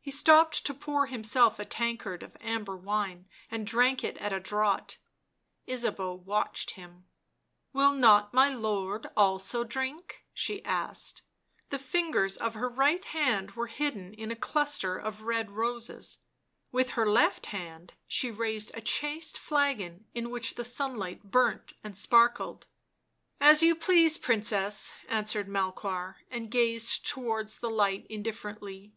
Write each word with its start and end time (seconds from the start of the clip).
He 0.00 0.10
stopped 0.10 0.66
to 0.66 0.74
pour 0.74 1.06
himself 1.06 1.58
a 1.58 1.64
tankard 1.64 2.22
of 2.24 2.36
amber 2.42 2.76
wine 2.76 3.26
and 3.50 3.66
drank 3.66 4.02
it 4.04 4.18
at 4.18 4.34
a 4.34 4.40
draught. 4.40 4.98
Ysabeau 5.66 6.12
watched 6.14 6.72
him." 6.72 7.06
Will 7.72 7.92
not 7.92 8.34
my 8.34 8.52
lord 8.52 9.06
also 9.16 9.62
drink 9.62 10.24
V 10.24 10.26
7 10.26 10.26
she 10.58 10.64
asked; 10.64 11.22
the 11.70 11.78
fingers 11.78 12.36
of 12.36 12.52
her 12.54 12.68
right 12.68 13.02
hand 13.06 13.52
were 13.52 13.68
hidden 13.68 14.12
in 14.12 14.32
a 14.32 14.36
cluster 14.36 14.98
of 14.98 15.22
red 15.22 15.52
roses, 15.52 16.18
with 16.72 16.90
her 16.90 17.08
left 17.08 17.48
she 18.08 18.30
raised 18.32 18.72
a 18.74 18.82
chased 18.82 19.38
flagon 19.38 20.04
in 20.12 20.30
which 20.30 20.56
the 20.56 20.64
sunlight 20.64 21.30
burnt 21.30 21.74
and 21.84 21.96
sparkled." 21.96 22.66
As 23.50 23.62
you 23.62 23.74
please, 23.76 24.18
Princess," 24.18 24.94
answered 25.08 25.48
Melchoir, 25.48 26.16
and 26.28 26.50
gazed 26.50 27.08
towards 27.08 27.60
the 27.60 27.70
light 27.70 28.04
indifferently. 28.10 28.92